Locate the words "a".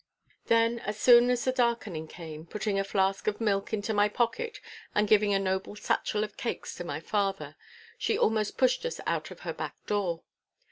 2.79-2.83, 5.31-5.37